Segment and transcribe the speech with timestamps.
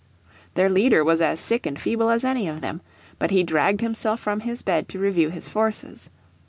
[0.55, 2.81] Their leader was as sick and feeble as any of them.
[3.19, 6.09] But he dragged himself from his bed to review his forces.